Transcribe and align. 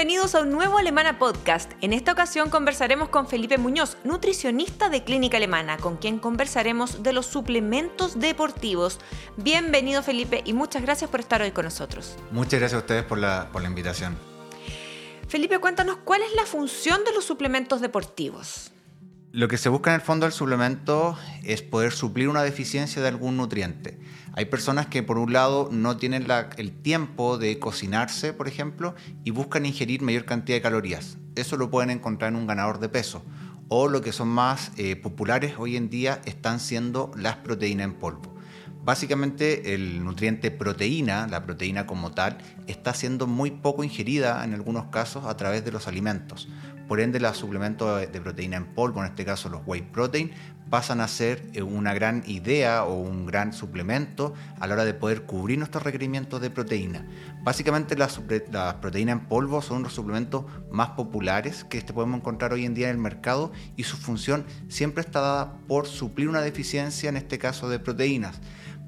Bienvenidos 0.00 0.34
a 0.34 0.40
un 0.40 0.50
nuevo 0.50 0.78
Alemana 0.78 1.18
Podcast. 1.18 1.72
En 1.82 1.92
esta 1.92 2.12
ocasión 2.12 2.48
conversaremos 2.48 3.10
con 3.10 3.28
Felipe 3.28 3.58
Muñoz, 3.58 3.98
nutricionista 4.02 4.88
de 4.88 5.04
Clínica 5.04 5.36
Alemana, 5.36 5.76
con 5.76 5.98
quien 5.98 6.18
conversaremos 6.18 7.02
de 7.02 7.12
los 7.12 7.26
suplementos 7.26 8.18
deportivos. 8.18 8.98
Bienvenido 9.36 10.02
Felipe 10.02 10.40
y 10.46 10.54
muchas 10.54 10.80
gracias 10.80 11.10
por 11.10 11.20
estar 11.20 11.42
hoy 11.42 11.50
con 11.50 11.66
nosotros. 11.66 12.16
Muchas 12.30 12.60
gracias 12.60 12.78
a 12.78 12.78
ustedes 12.78 13.04
por 13.04 13.18
la, 13.18 13.50
por 13.52 13.60
la 13.60 13.68
invitación. 13.68 14.16
Felipe, 15.28 15.58
cuéntanos 15.58 15.98
cuál 16.02 16.22
es 16.22 16.34
la 16.34 16.46
función 16.46 17.04
de 17.04 17.12
los 17.12 17.26
suplementos 17.26 17.82
deportivos. 17.82 18.72
Lo 19.32 19.48
que 19.48 19.58
se 19.58 19.68
busca 19.68 19.90
en 19.90 19.96
el 19.96 20.00
fondo 20.00 20.24
del 20.24 20.32
suplemento 20.32 21.18
es 21.44 21.60
poder 21.60 21.92
suplir 21.92 22.30
una 22.30 22.42
deficiencia 22.42 23.02
de 23.02 23.08
algún 23.08 23.36
nutriente. 23.36 23.98
Hay 24.34 24.44
personas 24.44 24.86
que 24.86 25.02
por 25.02 25.18
un 25.18 25.32
lado 25.32 25.68
no 25.72 25.96
tienen 25.96 26.26
el 26.56 26.72
tiempo 26.72 27.36
de 27.36 27.58
cocinarse, 27.58 28.32
por 28.32 28.48
ejemplo, 28.48 28.94
y 29.24 29.30
buscan 29.30 29.66
ingerir 29.66 30.02
mayor 30.02 30.24
cantidad 30.24 30.56
de 30.56 30.62
calorías. 30.62 31.18
Eso 31.34 31.56
lo 31.56 31.70
pueden 31.70 31.90
encontrar 31.90 32.32
en 32.32 32.36
un 32.36 32.46
ganador 32.46 32.78
de 32.78 32.88
peso. 32.88 33.22
O 33.68 33.88
lo 33.88 34.02
que 34.02 34.12
son 34.12 34.28
más 34.28 34.72
eh, 34.76 34.96
populares 34.96 35.54
hoy 35.58 35.76
en 35.76 35.90
día 35.90 36.20
están 36.24 36.60
siendo 36.60 37.10
las 37.16 37.36
proteínas 37.36 37.84
en 37.84 37.94
polvo. 37.94 38.34
Básicamente 38.82 39.74
el 39.74 40.02
nutriente 40.02 40.50
proteína, 40.50 41.26
la 41.26 41.44
proteína 41.44 41.86
como 41.86 42.12
tal, 42.12 42.38
está 42.66 42.94
siendo 42.94 43.26
muy 43.26 43.50
poco 43.50 43.84
ingerida 43.84 44.42
en 44.44 44.54
algunos 44.54 44.86
casos 44.86 45.26
a 45.26 45.36
través 45.36 45.64
de 45.64 45.72
los 45.72 45.86
alimentos. 45.86 46.48
Por 46.90 46.98
ende, 46.98 47.20
los 47.20 47.36
suplementos 47.36 48.00
de 48.00 48.20
proteína 48.20 48.56
en 48.56 48.64
polvo, 48.64 48.98
en 48.98 49.06
este 49.06 49.24
caso 49.24 49.48
los 49.48 49.62
whey 49.64 49.80
protein, 49.80 50.32
pasan 50.70 51.00
a 51.00 51.06
ser 51.06 51.40
eh, 51.52 51.62
una 51.62 51.94
gran 51.94 52.24
idea 52.26 52.82
o 52.82 52.94
un 52.94 53.26
gran 53.26 53.52
suplemento 53.52 54.34
a 54.58 54.66
la 54.66 54.74
hora 54.74 54.84
de 54.84 54.92
poder 54.92 55.22
cubrir 55.22 55.56
nuestros 55.56 55.84
requerimientos 55.84 56.40
de 56.40 56.50
proteína. 56.50 57.06
Básicamente 57.44 57.96
las, 57.96 58.18
proteínas 58.80 59.20
en 59.20 59.28
polvo 59.28 59.62
son 59.62 59.84
los 59.84 59.92
suplementos 59.92 60.46
más 60.72 60.90
populares 60.90 61.62
que 61.62 61.78
este 61.78 61.92
podemos 61.92 62.18
encontrar 62.18 62.52
hoy 62.52 62.64
en 62.64 62.74
día 62.74 62.88
en 62.88 62.96
el 62.96 63.00
mercado 63.00 63.52
y 63.76 63.84
su 63.84 63.96
función 63.96 64.44
siempre 64.66 65.02
está 65.02 65.20
dada 65.20 65.52
por 65.68 65.86
suplir 65.86 66.28
una 66.28 66.40
deficiencia, 66.40 67.08
en 67.08 67.16
este 67.16 67.38
caso 67.38 67.68
de 67.68 67.78
proteínas. 67.78 68.40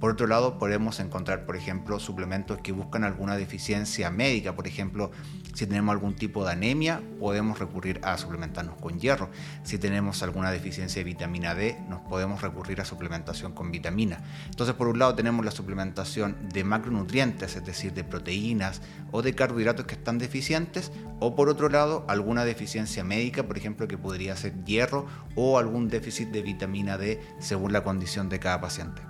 Por 0.02 0.10
otro 0.10 0.26
lado, 0.26 0.58
podemos 0.58 0.98
encontrar, 0.98 1.46
por 1.46 1.54
ejemplo, 1.54 2.00
suplementos 2.00 2.58
que 2.58 2.72
buscan 2.72 3.04
alguna 3.04 3.36
deficiencia 3.36 4.10
médica. 4.10 4.56
Por 4.56 4.66
ejemplo, 4.66 5.12
si 5.54 5.66
tenemos 5.66 5.92
algún 5.92 6.14
tipo 6.14 6.44
de 6.44 6.52
anemia, 6.52 7.02
podemos 7.20 7.58
recurrir 7.58 8.00
a 8.02 8.16
suplementarnos 8.16 8.76
con 8.76 8.98
hierro. 8.98 9.30
Si 9.64 9.78
tenemos 9.78 10.22
alguna 10.22 10.50
deficiencia 10.50 11.00
de 11.00 11.04
vitamina 11.04 11.54
D, 11.54 11.78
nos 11.88 12.00
podemos 12.00 12.40
recurrir 12.40 12.80
a 12.80 12.84
suplementación 12.84 13.52
con 13.52 13.70
vitamina. 13.70 14.20
Entonces, 14.46 14.74
por 14.74 14.88
un 14.88 14.98
lado, 14.98 15.14
tenemos 15.14 15.44
la 15.44 15.50
suplementación 15.50 16.36
de 16.52 16.64
macronutrientes, 16.64 17.56
es 17.56 17.64
decir, 17.64 17.92
de 17.92 18.04
proteínas 18.04 18.80
o 19.10 19.22
de 19.22 19.34
carbohidratos 19.34 19.86
que 19.86 19.94
están 19.94 20.18
deficientes. 20.18 20.90
O 21.20 21.36
por 21.36 21.48
otro 21.48 21.68
lado, 21.68 22.04
alguna 22.08 22.44
deficiencia 22.44 23.04
médica, 23.04 23.42
por 23.42 23.58
ejemplo, 23.58 23.86
que 23.86 23.98
podría 23.98 24.36
ser 24.36 24.64
hierro 24.64 25.06
o 25.34 25.58
algún 25.58 25.88
déficit 25.88 26.30
de 26.30 26.42
vitamina 26.42 26.96
D 26.96 27.20
según 27.38 27.72
la 27.72 27.84
condición 27.84 28.28
de 28.28 28.40
cada 28.40 28.60
paciente. 28.60 29.02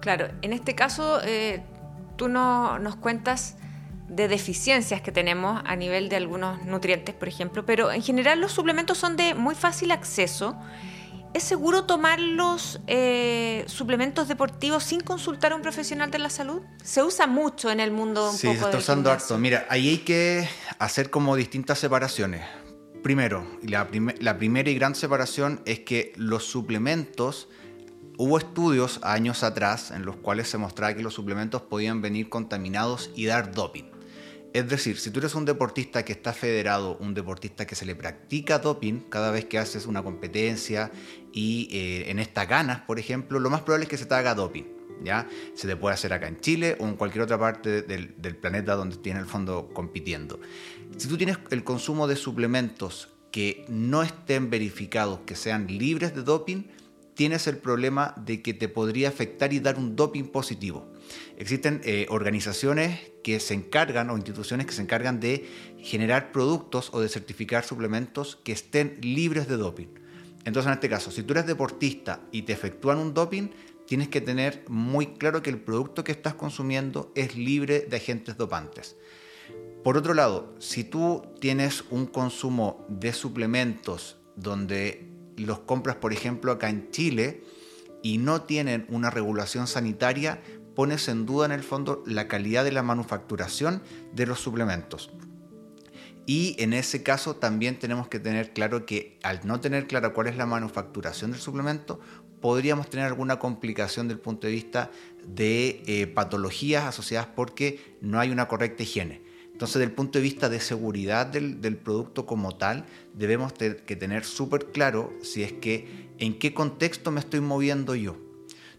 Claro, 0.00 0.28
en 0.42 0.52
este 0.52 0.74
caso 0.74 1.20
eh, 1.24 1.62
tú 2.16 2.28
no, 2.28 2.78
nos 2.78 2.96
cuentas 2.96 3.56
de 4.08 4.28
deficiencias 4.28 5.00
que 5.00 5.12
tenemos 5.12 5.62
a 5.64 5.76
nivel 5.76 6.08
de 6.08 6.16
algunos 6.16 6.64
nutrientes, 6.64 7.14
por 7.14 7.28
ejemplo, 7.28 7.66
pero 7.66 7.90
en 7.92 8.02
general 8.02 8.40
los 8.40 8.52
suplementos 8.52 8.98
son 8.98 9.16
de 9.16 9.34
muy 9.34 9.54
fácil 9.54 9.90
acceso. 9.90 10.56
¿Es 11.34 11.42
seguro 11.42 11.84
tomar 11.84 12.18
los 12.18 12.80
eh, 12.86 13.64
suplementos 13.66 14.26
deportivos 14.26 14.84
sin 14.84 15.00
consultar 15.00 15.52
a 15.52 15.56
un 15.56 15.62
profesional 15.62 16.10
de 16.10 16.18
la 16.18 16.30
salud? 16.30 16.62
Se 16.82 17.02
usa 17.02 17.26
mucho 17.26 17.70
en 17.70 17.80
el 17.80 17.90
mundo 17.90 18.30
un 18.30 18.36
sí, 18.36 18.46
se 18.46 18.52
está 18.54 18.78
usando 18.78 19.10
harto. 19.10 19.36
Mira, 19.36 19.66
ahí 19.68 19.88
hay 19.88 19.98
que 19.98 20.48
hacer 20.78 21.10
como 21.10 21.36
distintas 21.36 21.78
separaciones. 21.78 22.42
Primero, 23.02 23.46
la, 23.62 23.86
la 24.20 24.38
primera 24.38 24.70
y 24.70 24.74
gran 24.76 24.94
separación 24.94 25.60
es 25.66 25.80
que 25.80 26.12
los 26.16 26.44
suplementos 26.44 27.48
Hubo 28.18 28.38
estudios 28.38 28.98
años 29.02 29.42
atrás 29.42 29.90
en 29.90 30.06
los 30.06 30.16
cuales 30.16 30.48
se 30.48 30.56
mostraba 30.56 30.94
que 30.94 31.02
los 31.02 31.12
suplementos 31.12 31.60
podían 31.60 32.00
venir 32.00 32.30
contaminados 32.30 33.10
y 33.14 33.26
dar 33.26 33.52
doping. 33.52 33.95
Es 34.56 34.66
decir, 34.70 34.98
si 34.98 35.10
tú 35.10 35.18
eres 35.18 35.34
un 35.34 35.44
deportista 35.44 36.02
que 36.02 36.14
está 36.14 36.32
federado, 36.32 36.96
un 36.96 37.12
deportista 37.12 37.66
que 37.66 37.74
se 37.74 37.84
le 37.84 37.94
practica 37.94 38.58
doping 38.58 39.00
cada 39.10 39.30
vez 39.30 39.44
que 39.44 39.58
haces 39.58 39.84
una 39.84 40.02
competencia 40.02 40.90
y 41.30 41.68
eh, 41.70 42.10
en 42.10 42.18
estas 42.18 42.48
ganas, 42.48 42.80
por 42.80 42.98
ejemplo, 42.98 43.38
lo 43.38 43.50
más 43.50 43.60
probable 43.60 43.84
es 43.84 43.90
que 43.90 43.98
se 43.98 44.06
te 44.06 44.14
haga 44.14 44.34
doping. 44.34 44.64
¿ya? 45.04 45.28
Se 45.54 45.68
te 45.68 45.76
puede 45.76 45.92
hacer 45.92 46.14
acá 46.14 46.26
en 46.26 46.40
Chile 46.40 46.74
o 46.80 46.86
en 46.86 46.96
cualquier 46.96 47.24
otra 47.24 47.38
parte 47.38 47.82
del, 47.82 48.14
planeta 48.40 48.76
donde 48.76 48.96
tienes 48.96 49.24
el 49.24 49.28
fondo 49.28 49.68
compitiendo. 49.74 50.40
Si 50.96 51.06
tú 51.06 51.18
tienes 51.18 51.36
el 51.50 51.62
consumo 51.62 52.06
de 52.06 52.16
suplementos 52.16 53.10
que 53.30 53.66
no 53.68 54.02
estén 54.02 54.48
verificados, 54.48 55.20
que 55.26 55.36
sean 55.36 55.66
libres 55.66 56.14
de 56.14 56.22
doping, 56.22 56.62
tienes 57.12 57.46
el 57.46 57.58
problema 57.58 58.14
de 58.24 58.40
que 58.40 58.54
te 58.54 58.70
podría 58.70 59.10
afectar 59.10 59.52
y 59.52 59.60
dar 59.60 59.76
un 59.76 59.96
doping 59.96 60.24
positivo. 60.24 60.90
Existen 61.36 61.80
eh, 61.84 62.06
organizaciones 62.08 63.00
que 63.22 63.40
se 63.40 63.54
encargan 63.54 64.10
o 64.10 64.16
instituciones 64.16 64.66
que 64.66 64.72
se 64.72 64.82
encargan 64.82 65.20
de 65.20 65.48
generar 65.78 66.32
productos 66.32 66.90
o 66.92 67.00
de 67.00 67.08
certificar 67.08 67.64
suplementos 67.64 68.36
que 68.36 68.52
estén 68.52 68.98
libres 69.00 69.48
de 69.48 69.56
doping. 69.56 69.88
Entonces, 70.44 70.68
en 70.68 70.74
este 70.74 70.88
caso, 70.88 71.10
si 71.10 71.22
tú 71.22 71.32
eres 71.32 71.46
deportista 71.46 72.20
y 72.30 72.42
te 72.42 72.52
efectúan 72.52 72.98
un 72.98 73.14
doping, 73.14 73.48
tienes 73.86 74.08
que 74.08 74.20
tener 74.20 74.64
muy 74.68 75.06
claro 75.14 75.42
que 75.42 75.50
el 75.50 75.58
producto 75.58 76.04
que 76.04 76.12
estás 76.12 76.34
consumiendo 76.34 77.12
es 77.14 77.36
libre 77.36 77.80
de 77.80 77.96
agentes 77.96 78.36
dopantes. 78.36 78.96
Por 79.82 79.96
otro 79.96 80.14
lado, 80.14 80.54
si 80.58 80.84
tú 80.84 81.22
tienes 81.40 81.84
un 81.90 82.06
consumo 82.06 82.84
de 82.88 83.12
suplementos 83.12 84.18
donde 84.34 85.08
los 85.36 85.60
compras, 85.60 85.96
por 85.96 86.12
ejemplo, 86.12 86.52
acá 86.52 86.68
en 86.68 86.90
Chile 86.90 87.44
y 88.02 88.18
no 88.18 88.42
tienen 88.42 88.86
una 88.88 89.10
regulación 89.10 89.66
sanitaria, 89.66 90.42
pones 90.76 91.08
en 91.08 91.26
duda 91.26 91.46
en 91.46 91.52
el 91.52 91.64
fondo 91.64 92.04
la 92.06 92.28
calidad 92.28 92.62
de 92.62 92.70
la 92.70 92.84
manufacturación 92.84 93.82
de 94.12 94.26
los 94.26 94.38
suplementos. 94.38 95.10
Y 96.26 96.56
en 96.58 96.72
ese 96.72 97.02
caso 97.02 97.36
también 97.36 97.78
tenemos 97.78 98.08
que 98.08 98.18
tener 98.18 98.52
claro 98.52 98.84
que 98.84 99.18
al 99.22 99.40
no 99.44 99.60
tener 99.60 99.86
claro 99.86 100.12
cuál 100.12 100.26
es 100.26 100.36
la 100.36 100.44
manufacturación 100.44 101.30
del 101.30 101.40
suplemento, 101.40 102.00
podríamos 102.40 102.90
tener 102.90 103.06
alguna 103.06 103.38
complicación 103.38 104.06
del 104.06 104.18
punto 104.18 104.46
de 104.46 104.52
vista 104.52 104.90
de 105.26 105.82
eh, 105.86 106.06
patologías 106.08 106.84
asociadas 106.84 107.28
porque 107.34 107.96
no 108.00 108.20
hay 108.20 108.30
una 108.30 108.46
correcta 108.46 108.82
higiene. 108.82 109.22
Entonces, 109.52 109.76
desde 109.76 109.86
el 109.86 109.92
punto 109.92 110.18
de 110.18 110.22
vista 110.22 110.50
de 110.50 110.60
seguridad 110.60 111.26
del, 111.26 111.78
producto 111.78 112.26
como 112.26 112.56
tal, 112.56 112.84
debemos 113.14 113.54
que 113.54 113.96
tener 113.96 114.24
súper 114.24 114.66
claro 114.66 115.14
si 115.22 115.42
es 115.44 115.54
que 115.54 116.10
en 116.18 116.38
qué 116.38 116.52
contexto 116.52 117.10
me 117.10 117.20
estoy 117.20 117.40
moviendo 117.40 117.94
yo. 117.94 118.25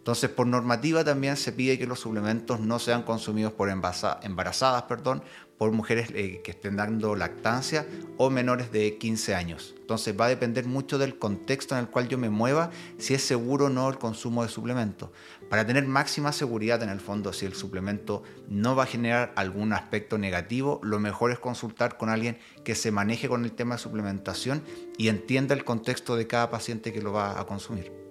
Entonces, 0.07 0.29
por 0.29 0.47
normativa 0.47 1.03
también 1.03 1.35
se 1.35 1.51
pide 1.51 1.77
que 1.77 1.85
los 1.85 1.99
suplementos 1.99 2.61
no 2.61 2.79
sean 2.79 3.03
consumidos 3.03 3.51
por 3.51 3.69
embarazadas, 3.69 4.83
perdón, 4.83 5.21
por 5.57 5.73
mujeres 5.73 6.11
eh, 6.13 6.39
que 6.45 6.51
estén 6.51 6.77
dando 6.77 7.13
lactancia 7.17 7.85
o 8.15 8.29
menores 8.29 8.71
de 8.71 8.97
15 8.97 9.35
años. 9.35 9.75
Entonces 9.77 10.15
va 10.17 10.27
a 10.27 10.29
depender 10.29 10.65
mucho 10.65 10.97
del 10.97 11.19
contexto 11.19 11.75
en 11.75 11.81
el 11.81 11.89
cual 11.89 12.07
yo 12.07 12.17
me 12.17 12.29
mueva, 12.29 12.71
si 12.97 13.15
es 13.15 13.21
seguro 13.21 13.65
o 13.65 13.69
no 13.69 13.89
el 13.89 13.97
consumo 13.97 14.43
de 14.43 14.49
suplementos. 14.49 15.09
Para 15.49 15.67
tener 15.67 15.85
máxima 15.85 16.31
seguridad 16.31 16.81
en 16.83 16.89
el 16.89 17.01
fondo, 17.01 17.33
si 17.33 17.45
el 17.45 17.53
suplemento 17.53 18.23
no 18.47 18.77
va 18.77 18.83
a 18.83 18.87
generar 18.87 19.33
algún 19.35 19.73
aspecto 19.73 20.17
negativo, 20.17 20.79
lo 20.83 20.99
mejor 20.99 21.31
es 21.31 21.39
consultar 21.39 21.97
con 21.97 22.07
alguien 22.07 22.39
que 22.63 22.75
se 22.75 22.91
maneje 22.91 23.27
con 23.27 23.43
el 23.43 23.51
tema 23.51 23.75
de 23.75 23.81
suplementación 23.81 24.63
y 24.97 25.09
entienda 25.09 25.53
el 25.53 25.65
contexto 25.65 26.15
de 26.15 26.27
cada 26.27 26.49
paciente 26.49 26.93
que 26.93 27.01
lo 27.01 27.11
va 27.11 27.37
a 27.37 27.45
consumir. 27.45 28.06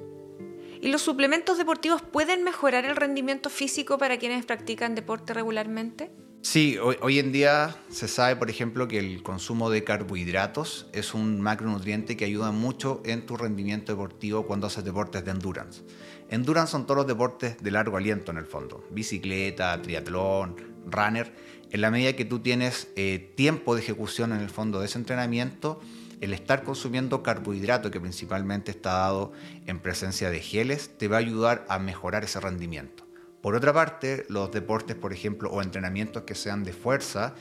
¿Y 0.80 0.88
los 0.88 1.02
suplementos 1.02 1.58
deportivos 1.58 2.02
pueden 2.02 2.44
mejorar 2.44 2.84
el 2.84 2.96
rendimiento 2.96 3.50
físico 3.50 3.98
para 3.98 4.18
quienes 4.18 4.44
practican 4.44 4.94
deporte 4.94 5.34
regularmente? 5.34 6.10
Sí, 6.42 6.78
hoy, 6.78 7.18
en 7.18 7.32
día 7.32 7.76
se 7.90 8.06
sabe, 8.06 8.36
por 8.36 8.50
ejemplo, 8.50 8.86
que 8.86 9.00
el 9.00 9.24
consumo 9.24 9.68
de 9.68 9.82
carbohidratos 9.82 10.86
es 10.92 11.12
un 11.12 11.40
macronutriente 11.40 12.16
que 12.16 12.24
ayuda 12.24 12.52
mucho 12.52 13.02
en 13.04 13.26
tu 13.26 13.36
rendimiento 13.36 13.90
deportivo 13.90 14.46
cuando 14.46 14.68
haces 14.68 14.84
deportes 14.84 15.24
de 15.24 15.32
endurance. 15.32 15.82
Endurance 16.30 16.70
son 16.70 16.86
todos 16.86 16.98
los 16.98 17.06
deportes 17.08 17.56
de 17.60 17.70
largo 17.72 17.96
aliento 17.96 18.30
en 18.30 18.38
el 18.38 18.46
fondo, 18.46 18.86
bicicleta, 18.92 19.82
triatlón, 19.82 20.54
runner. 20.86 21.34
En 21.72 21.80
la 21.80 21.90
medida 21.90 22.12
que 22.12 22.24
tú 22.24 22.38
tienes 22.38 22.92
eh, 22.94 23.32
tiempo 23.34 23.74
de 23.74 23.80
ejecución 23.80 24.32
en 24.32 24.40
el 24.40 24.48
fondo 24.48 24.78
de 24.78 24.86
ese 24.86 24.98
entrenamiento, 24.98 25.80
el 26.20 26.32
estar 26.32 26.62
consumiendo 26.62 27.22
carbohidrato, 27.22 27.90
que 27.90 28.00
principalmente 28.00 28.70
está 28.70 28.92
dado 28.92 29.32
en 29.66 29.80
presencia 29.80 30.30
de 30.30 30.40
geles, 30.40 30.90
te 30.98 31.08
va 31.08 31.16
a 31.16 31.20
ayudar 31.20 31.64
a 31.68 31.78
mejorar 31.78 32.24
ese 32.24 32.40
rendimiento. 32.40 33.06
Por 33.42 33.54
otra 33.54 33.72
parte, 33.72 34.26
los 34.28 34.50
deportes, 34.50 34.96
por 34.96 35.12
ejemplo, 35.12 35.50
o 35.50 35.62
entrenamientos 35.62 36.24
que 36.24 36.34
sean 36.34 36.64
de 36.64 36.72
fuerza, 36.72 37.34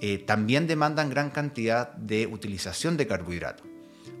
eh, 0.00 0.18
también 0.18 0.66
demandan 0.66 1.10
gran 1.10 1.30
cantidad 1.30 1.92
de 1.94 2.26
utilización 2.26 2.96
de 2.96 3.06
carbohidratos. 3.06 3.66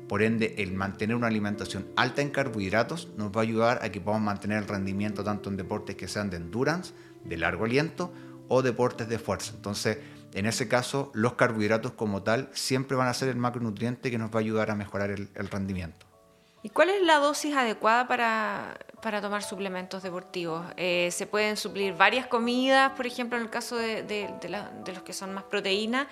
Por 0.08 0.22
ende, 0.22 0.54
el 0.58 0.72
mantener 0.72 1.16
una 1.16 1.26
alimentación 1.26 1.88
alta 1.96 2.22
en 2.22 2.30
carbohidratos 2.30 3.08
nos 3.16 3.32
va 3.32 3.40
a 3.40 3.44
ayudar 3.44 3.80
a 3.82 3.90
que 3.90 4.00
podamos 4.00 4.26
mantener 4.26 4.58
el 4.58 4.68
rendimiento 4.68 5.24
tanto 5.24 5.48
en 5.48 5.56
deportes 5.56 5.96
que 5.96 6.06
sean 6.06 6.30
de 6.30 6.36
endurance, 6.36 6.92
de 7.24 7.36
largo 7.38 7.64
aliento, 7.64 8.12
o 8.48 8.60
deportes 8.60 9.08
de 9.08 9.18
fuerza. 9.18 9.54
Entonces, 9.56 9.98
en 10.34 10.46
ese 10.46 10.68
caso, 10.68 11.10
los 11.14 11.34
carbohidratos 11.34 11.92
como 11.92 12.22
tal 12.22 12.48
siempre 12.52 12.96
van 12.96 13.08
a 13.08 13.14
ser 13.14 13.28
el 13.28 13.36
macronutriente 13.36 14.10
que 14.10 14.18
nos 14.18 14.30
va 14.30 14.36
a 14.36 14.40
ayudar 14.40 14.70
a 14.70 14.74
mejorar 14.74 15.10
el, 15.10 15.28
rendimiento. 15.50 16.06
¿Y 16.62 16.70
cuál 16.70 16.90
es 16.90 17.02
la 17.02 17.16
dosis 17.16 17.54
adecuada 17.56 18.06
para, 18.06 19.20
tomar 19.20 19.42
suplementos 19.42 20.02
deportivos? 20.02 20.64
Eh, 20.76 21.10
¿Se 21.10 21.26
pueden 21.26 21.56
suplir 21.56 21.94
varias 21.94 22.26
comidas, 22.26 22.92
por 22.92 23.06
ejemplo, 23.06 23.36
en 23.36 23.44
el 23.44 23.50
caso 23.50 23.76
de, 23.76 24.30
los 24.86 25.02
que 25.02 25.12
son 25.12 25.34
más 25.34 25.44
proteínas? 25.44 26.06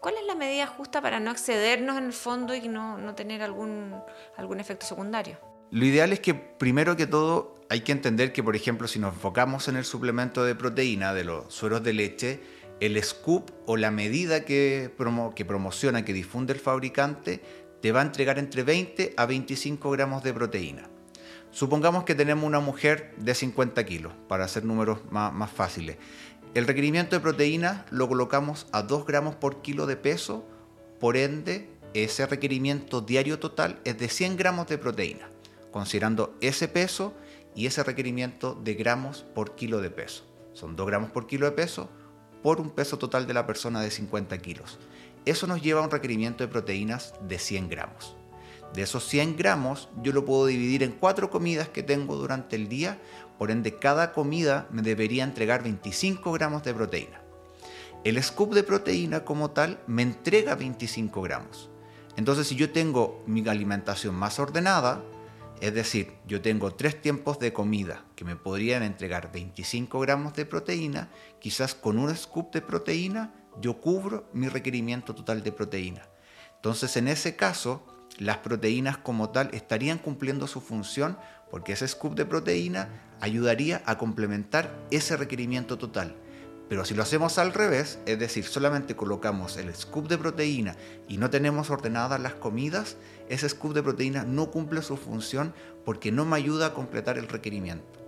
¿Cuál 0.00 0.16
es 0.20 0.26
la 0.26 0.34
medida 0.34 0.66
justa 0.66 1.00
para 1.00 1.20
no 1.20 1.30
excedernos 1.30 1.96
en 1.96 2.06
el 2.06 2.12
fondo 2.12 2.54
y 2.54 2.66
no, 2.68 2.98
no 2.98 3.14
tener 3.14 3.42
algún, 3.42 3.94
algún 4.36 4.58
efecto 4.58 4.84
secundario? 4.84 5.38
Lo 5.70 5.86
ideal 5.86 6.12
es 6.12 6.20
que 6.20 6.34
primero 6.34 6.96
que 6.96 7.06
todo 7.06 7.62
hay 7.70 7.80
que 7.80 7.92
entender 7.92 8.34
que, 8.34 8.42
por 8.42 8.54
ejemplo, 8.54 8.86
si 8.86 8.98
nos 8.98 9.14
enfocamos 9.14 9.66
en 9.68 9.76
el 9.76 9.86
suplemento 9.86 10.44
de 10.44 10.54
proteína 10.54 11.14
de 11.14 11.24
los 11.24 11.54
sueros 11.54 11.82
de 11.82 11.94
leche, 11.94 12.40
el 12.80 13.02
scoop 13.02 13.50
o 13.66 13.76
la 13.76 13.90
medida 13.90 14.44
que, 14.44 14.90
promociona, 14.96 16.04
que 16.04 16.12
difunde 16.12 16.52
el 16.52 16.60
fabricante, 16.60 17.42
te 17.80 17.92
va 17.92 18.00
a 18.00 18.04
entregar 18.04 18.38
entre 18.38 18.62
20 18.62 19.14
a 19.16 19.26
25 19.26 19.90
gramos 19.90 20.22
de 20.22 20.34
proteína. 20.34 20.88
Supongamos 21.50 22.04
que 22.04 22.14
tenemos 22.14 22.44
una 22.44 22.60
mujer 22.60 23.14
de 23.18 23.34
50 23.34 23.84
kilos, 23.84 24.12
para 24.28 24.44
hacer 24.44 24.64
números 24.64 25.00
más, 25.10 25.32
más 25.32 25.50
fáciles. 25.50 25.96
El 26.54 26.66
requerimiento 26.66 27.16
de 27.16 27.20
proteína 27.20 27.86
lo 27.90 28.08
colocamos 28.08 28.66
a 28.72 28.82
2 28.82 29.06
gramos 29.06 29.34
por 29.34 29.62
kilo 29.62 29.86
de 29.86 29.96
peso, 29.96 30.46
por 31.00 31.16
ende, 31.16 31.68
ese 31.94 32.26
requerimiento 32.26 33.00
diario 33.00 33.38
total 33.38 33.80
es 33.84 33.98
de 33.98 34.08
100 34.08 34.36
gramos 34.36 34.66
de 34.66 34.78
proteína 34.78 35.32
considerando 35.72 36.36
ese 36.40 36.68
peso 36.68 37.14
y 37.56 37.66
ese 37.66 37.82
requerimiento 37.82 38.54
de 38.54 38.74
gramos 38.74 39.24
por 39.34 39.56
kilo 39.56 39.80
de 39.80 39.90
peso. 39.90 40.24
Son 40.52 40.76
2 40.76 40.86
gramos 40.86 41.10
por 41.10 41.26
kilo 41.26 41.46
de 41.46 41.52
peso 41.52 41.88
por 42.42 42.60
un 42.60 42.70
peso 42.70 42.98
total 42.98 43.26
de 43.26 43.34
la 43.34 43.46
persona 43.46 43.80
de 43.80 43.90
50 43.90 44.38
kilos. 44.38 44.78
Eso 45.24 45.46
nos 45.46 45.62
lleva 45.62 45.80
a 45.80 45.84
un 45.84 45.90
requerimiento 45.90 46.42
de 46.42 46.48
proteínas 46.48 47.14
de 47.26 47.38
100 47.38 47.68
gramos. 47.68 48.16
De 48.74 48.82
esos 48.82 49.06
100 49.06 49.36
gramos 49.36 49.88
yo 50.02 50.12
lo 50.12 50.24
puedo 50.24 50.46
dividir 50.46 50.82
en 50.82 50.92
cuatro 50.92 51.30
comidas 51.30 51.68
que 51.68 51.82
tengo 51.82 52.16
durante 52.16 52.56
el 52.56 52.68
día, 52.68 52.98
por 53.38 53.50
ende 53.50 53.76
cada 53.78 54.12
comida 54.12 54.66
me 54.70 54.82
debería 54.82 55.24
entregar 55.24 55.62
25 55.62 56.32
gramos 56.32 56.62
de 56.62 56.74
proteína. 56.74 57.20
El 58.04 58.20
scoop 58.22 58.54
de 58.54 58.62
proteína 58.62 59.24
como 59.24 59.50
tal 59.50 59.78
me 59.86 60.02
entrega 60.02 60.54
25 60.54 61.22
gramos. 61.22 61.70
Entonces 62.16 62.48
si 62.48 62.56
yo 62.56 62.72
tengo 62.72 63.22
mi 63.26 63.46
alimentación 63.46 64.14
más 64.14 64.38
ordenada, 64.38 65.02
es 65.60 65.74
decir, 65.74 66.12
yo 66.26 66.40
tengo 66.40 66.74
tres 66.74 67.00
tiempos 67.00 67.38
de 67.38 67.52
comida 67.52 68.04
que 68.16 68.24
me 68.24 68.36
podrían 68.36 68.82
entregar 68.82 69.30
25 69.32 70.00
gramos 70.00 70.34
de 70.34 70.46
proteína, 70.46 71.10
quizás 71.40 71.74
con 71.74 71.98
un 71.98 72.14
scoop 72.16 72.52
de 72.52 72.62
proteína 72.62 73.34
yo 73.60 73.80
cubro 73.80 74.28
mi 74.32 74.48
requerimiento 74.48 75.14
total 75.14 75.42
de 75.42 75.52
proteína. 75.52 76.02
Entonces 76.56 76.96
en 76.96 77.08
ese 77.08 77.36
caso, 77.36 77.86
las 78.18 78.38
proteínas 78.38 78.98
como 78.98 79.30
tal 79.30 79.50
estarían 79.52 79.98
cumpliendo 79.98 80.46
su 80.46 80.60
función 80.60 81.18
porque 81.50 81.72
ese 81.72 81.86
scoop 81.86 82.14
de 82.14 82.24
proteína 82.24 82.88
ayudaría 83.20 83.82
a 83.86 83.98
complementar 83.98 84.74
ese 84.90 85.16
requerimiento 85.16 85.78
total. 85.78 86.16
Pero 86.72 86.86
si 86.86 86.94
lo 86.94 87.02
hacemos 87.02 87.36
al 87.36 87.52
revés, 87.52 87.98
es 88.06 88.18
decir, 88.18 88.46
solamente 88.46 88.96
colocamos 88.96 89.58
el 89.58 89.74
scoop 89.74 90.08
de 90.08 90.16
proteína 90.16 90.74
y 91.06 91.18
no 91.18 91.28
tenemos 91.28 91.68
ordenadas 91.68 92.18
las 92.18 92.32
comidas, 92.32 92.96
ese 93.28 93.46
scoop 93.46 93.74
de 93.74 93.82
proteína 93.82 94.24
no 94.24 94.50
cumple 94.50 94.80
su 94.80 94.96
función 94.96 95.52
porque 95.84 96.10
no 96.10 96.24
me 96.24 96.38
ayuda 96.38 96.68
a 96.68 96.72
completar 96.72 97.18
el 97.18 97.28
requerimiento. 97.28 98.00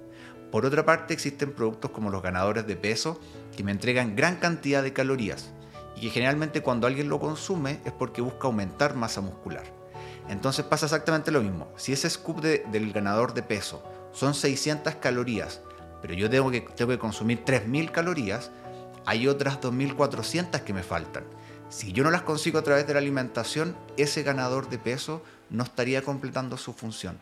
Por 0.51 0.65
otra 0.65 0.87
parte, 0.87 1.13
existen 1.13 1.53
productos 1.53 1.91
como 1.91 2.09
los 2.09 2.23
ganadores 2.23 2.67
de 2.67 2.75
peso 2.75 3.21
que 3.55 3.63
me 3.63 3.71
entregan 3.71 4.17
gran 4.17 4.37
cantidad 4.37 4.83
de 4.83 4.95
calorías 4.95 5.53
y 5.95 6.01
que 6.01 6.09
generalmente 6.09 6.63
cuando 6.63 6.87
alguien 6.87 7.11
lo 7.11 7.21
consume 7.21 7.81
es 7.85 7.93
porque 7.93 8.23
busca 8.23 8.47
aumentar 8.47 8.95
masa 8.95 9.21
muscular. 9.21 9.65
Entonces 10.31 10.65
pasa 10.65 10.87
exactamente 10.87 11.31
lo 11.31 11.43
mismo. 11.43 11.71
Si 11.77 11.93
ese 11.93 12.09
scoop 12.09 12.41
del 12.41 12.93
ganador 12.95 13.35
de 13.35 13.43
peso 13.43 13.83
son 14.13 14.33
600 14.33 14.95
calorías 14.95 15.61
pero 16.05 16.13
yo 16.13 16.29
tengo 16.29 16.51
que, 16.51 16.61
tengo 16.61 16.91
que 16.91 16.99
consumir 16.99 17.47
3.000 17.47 17.91
calorías, 17.91 18.51
hay 19.07 19.27
otras 19.27 19.59
2.400 19.63 20.61
que 20.61 20.75
me 20.75 20.83
faltan. 20.83 21.25
Si 21.71 21.93
yo 21.93 22.05
no 22.05 22.11
las 22.11 22.21
consigo 22.21 22.59
a 22.59 22.63
través 22.63 22.87
de 22.87 22.93
la 22.93 22.99
alimentación, 22.99 23.75
ese 23.97 24.23
ganador 24.23 24.69
de 24.69 24.77
peso 24.77 25.23
no 25.49 25.65
estaría 25.65 26.03
completando 26.03 26.59
su 26.59 26.75
función. 26.75 27.19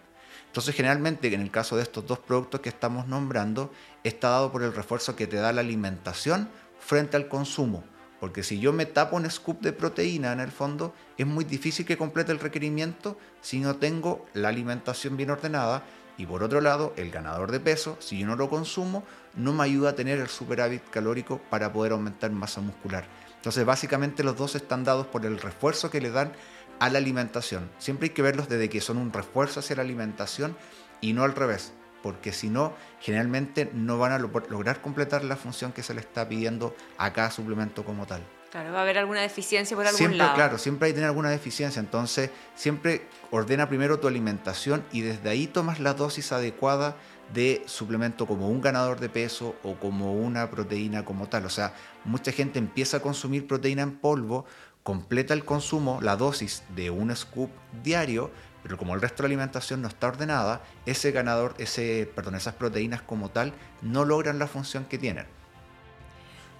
Entonces, 0.49 0.75
generalmente, 0.75 1.32
en 1.32 1.43
el 1.43 1.52
caso 1.52 1.76
de 1.76 1.84
estos 1.84 2.08
dos 2.08 2.19
productos 2.19 2.61
que 2.61 2.70
estamos 2.70 3.06
nombrando, 3.06 3.70
está 4.02 4.31
dado 4.31 4.50
por 4.50 4.64
el 4.64 4.75
refuerzo 4.75 5.14
que 5.14 5.28
te 5.28 5.37
da 5.37 5.52
la 5.52 5.61
alimentación 5.61 6.49
frente 6.81 7.17
al 7.17 7.28
consumo. 7.28 7.85
Porque 8.19 8.43
si 8.43 8.58
yo 8.58 8.73
me 8.73 8.87
tapo 8.87 9.14
un 9.14 9.31
scoop 9.31 9.61
de 9.61 9.73
proteína 9.73 10.32
en 10.32 10.40
el 10.40 10.50
fondo, 10.50 10.93
es 11.17 11.26
muy 11.26 11.44
difícil 11.44 11.87
que 11.87 11.96
complete 11.96 12.32
el 12.32 12.40
requerimiento 12.40 13.17
si 13.43 13.61
no 13.61 13.76
tengo 13.76 14.26
la 14.35 14.49
alimentación 14.49 15.17
bien 15.17 15.31
ordenada 15.31 15.85
y 16.22 16.26
por 16.26 16.44
otro 16.44 16.60
lado, 16.60 16.92
el 16.96 17.10
ganador 17.10 17.50
de 17.50 17.58
peso, 17.58 17.96
si 17.98 18.20
yo 18.20 18.28
no 18.28 18.36
lo 18.36 18.48
consumo, 18.48 19.02
no 19.34 19.52
me 19.52 19.64
ayuda 19.64 19.90
a 19.90 19.94
tener 19.96 20.20
el 20.20 20.28
superávit 20.28 20.88
calórico 20.88 21.40
para 21.50 21.72
poder 21.72 21.90
aumentar 21.90 22.30
masa 22.30 22.60
muscular. 22.60 23.06
Entonces, 23.34 23.66
básicamente 23.66 24.22
los 24.22 24.36
dos 24.36 24.54
están 24.54 24.84
dados 24.84 25.08
por 25.08 25.26
el 25.26 25.40
refuerzo 25.40 25.90
que 25.90 26.00
le 26.00 26.12
dan 26.12 26.30
a 26.78 26.90
la 26.90 26.98
alimentación. 26.98 27.69
Siempre 27.78 28.06
hay 28.06 28.10
que 28.14 28.22
verlos 28.22 28.48
desde 28.48 28.70
que 28.70 28.80
son 28.80 28.98
un 28.98 29.12
refuerzo 29.12 29.58
hacia 29.58 29.74
la 29.74 29.82
alimentación 29.82 30.56
y 31.00 31.12
no 31.12 31.24
al 31.24 31.34
revés, 31.34 31.72
porque 32.04 32.32
si 32.32 32.50
no, 32.50 32.72
generalmente 33.00 33.68
no 33.75 33.98
van 33.98 34.12
a 34.12 34.20
lograr 34.20 34.80
completar 34.80 35.25
la 35.25 35.34
función 35.34 35.72
que 35.72 35.82
se 35.82 35.92
le 35.92 36.02
está 36.02 36.28
pidiendo 36.28 36.76
a 36.98 37.12
cada 37.12 37.32
suplemento 37.32 37.84
como 37.84 38.06
tal. 38.06 38.22
Claro, 38.52 38.70
va 38.70 38.81
a 38.81 38.82
haber 38.82 38.99
alguna 38.99 39.22
deficiencia 39.22 39.75
por 39.75 39.87
algún 39.87 39.96
siempre, 39.96 40.19
lado. 40.19 40.34
Claro, 40.34 40.58
siempre 40.58 40.84
hay 40.84 40.93
que 40.93 40.96
tener 40.96 41.08
alguna 41.08 41.31
deficiencia. 41.31 41.81
Entonces, 41.81 42.28
siempre 42.54 43.08
ordena 43.31 43.66
primero 43.66 43.99
tu 43.99 44.08
alimentación 44.08 44.84
y 44.93 45.00
desde 45.00 45.31
ahí 45.31 45.46
tomas 45.46 45.81
la 45.81 45.94
dosis 45.94 46.32
adecuada 46.32 46.94
de 47.32 47.62
suplemento 47.64 48.26
como 48.26 48.50
un 48.50 48.60
ganador 48.60 49.00
de 49.00 49.08
peso 49.08 49.56
o 49.62 49.76
como 49.76 50.12
una 50.12 50.50
proteína 50.50 51.02
como 51.02 51.30
tal. 51.30 51.47
O 51.47 51.49
sea, 51.49 51.73
mucha 52.04 52.30
gente 52.30 52.59
empieza 52.59 52.99
a 52.99 53.00
consumir 53.00 53.47
proteína 53.47 53.80
en 53.85 53.92
polvo, 53.92 54.44
completa 54.82 55.32
el 55.32 55.47
consumo, 55.47 56.00
la 56.02 56.16
dosis 56.16 56.62
de 56.76 56.90
un 56.90 57.16
scoop 57.16 57.50
diario, 57.82 58.30
pero 58.62 58.76
como 58.76 58.94
el 58.94 59.00
resto 59.00 59.23
de 59.23 59.30
la 59.30 59.32
alimentación 59.32 59.80
no 59.80 59.88
está 59.88 60.09
ordenada, 60.09 60.61
ese 60.85 61.11
ganador, 61.11 61.54
ese, 61.56 62.06
perdón, 62.14 62.35
esas 62.35 62.56
proteínas 62.56 63.00
como 63.00 63.30
tal 63.30 63.54
no 63.80 64.04
logran 64.04 64.38
la 64.38 64.47
función 64.47 64.85
que 64.85 64.99
tienen. 64.99 65.25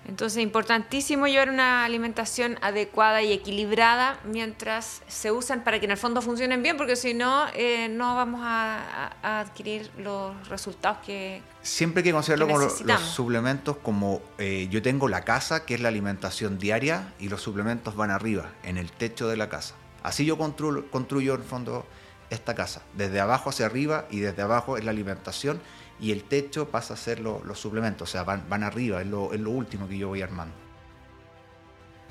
Entonces, 0.07 0.43
importantísimo 0.43 1.29
llevar 1.29 1.49
una 1.49 1.85
alimentación 1.85 2.59
adecuada 2.61 3.23
y 3.23 3.33
equilibrada 3.33 4.19
mientras 4.25 5.03
se 5.07 5.31
usan 5.31 5.63
para 5.63 5.79
que 5.79 5.85
en 5.85 5.93
el 5.93 5.97
fondo 5.97 6.21
funcionen 6.23 6.63
bien, 6.63 6.77
porque 6.77 6.97
si 6.97 7.15
no, 7.15 7.47
eh, 7.55 7.89
no 7.89 8.17
vamos 8.17 8.41
a, 8.43 9.13
adquirir 9.41 9.91
los 9.99 10.49
resultados 10.49 10.99
que. 11.07 11.43
Siempre 11.63 12.01
hay 12.01 12.05
que 12.05 12.13
considerarlo 12.13 12.49
como 12.49 12.59
los, 12.59 13.01
suplementos, 13.03 13.77
como 13.77 14.21
eh, 14.39 14.67
yo 14.71 14.83
tengo 14.83 15.09
la 15.09 15.23
casa, 15.23 15.65
que 15.65 15.75
es 15.75 15.81
la 15.81 15.89
alimentación 15.89 16.59
diaria, 16.59 17.13
y 17.21 17.29
los 17.29 17.41
suplementos 17.41 17.95
van 17.95 18.11
arriba, 18.11 18.51
en 18.65 18.79
el 18.79 18.91
techo 18.91 19.29
de 19.29 19.37
la 19.37 19.49
casa. 19.49 19.75
Así 20.03 20.25
yo 20.25 20.37
construyo, 20.37 20.91
construyo 20.91 21.35
en 21.35 21.43
el 21.43 21.47
fondo 21.47 21.87
esta 22.31 22.55
casa, 22.55 22.83
desde 22.95 23.21
abajo 23.21 23.51
hacia 23.51 23.67
arriba 23.67 24.07
y 24.11 24.21
desde 24.21 24.43
abajo 24.43 24.77
es 24.77 24.85
la 24.85 24.91
alimentación 24.91 25.61
y 26.03 26.11
el 26.11 26.25
techo 26.25 26.69
pasa 26.69 26.95
a 26.95 26.97
ser 26.97 27.21
los 27.21 27.59
suplementos, 27.59 28.09
o 28.09 28.13
sea, 28.13 28.25
van, 28.25 28.49
van 28.49 28.65
arriba, 28.65 29.01
es 29.01 29.07
lo, 29.07 29.29
último 29.29 29.87
que 29.87 29.97
yo 29.97 30.09
voy 30.09 30.21
armando. 30.21 30.53